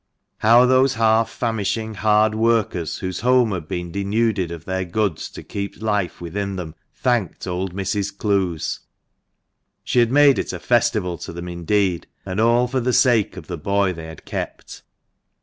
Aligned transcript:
How 0.39 0.65
those 0.65 0.95
half 0.95 1.29
famishing 1.29 1.93
hard 1.93 2.33
workers, 2.33 2.97
whose 2.97 3.19
home 3.19 3.51
had 3.51 3.67
been" 3.67 3.91
denuded 3.91 4.49
of 4.49 4.65
their 4.65 4.83
goods 4.83 5.29
to 5.29 5.43
keep 5.43 5.79
life 5.79 6.19
within 6.19 6.55
them, 6.55 6.73
thanked 6.91 7.45
old 7.45 7.75
Mrs. 7.75 8.17
Clowes! 8.17 8.79
She 9.83 9.99
had 9.99 10.11
made 10.11 10.39
it 10.39 10.53
a 10.53 10.59
festival 10.59 11.19
to 11.19 11.31
them 11.31 11.47
indeed, 11.47 12.07
and 12.25 12.39
all 12.39 12.67
for 12.67 12.79
the 12.79 12.93
sake 12.93 13.37
of 13.37 13.45
the 13.45 13.59
boy 13.59 13.93
they 13.93 14.07
had 14.07 14.25
kept. 14.25 14.81